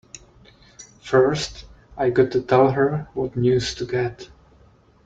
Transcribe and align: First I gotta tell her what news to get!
First 1.03 1.65
I 1.95 2.09
gotta 2.09 2.41
tell 2.41 2.71
her 2.71 3.07
what 3.13 3.35
news 3.35 3.75
to 3.75 3.85
get! 3.85 4.31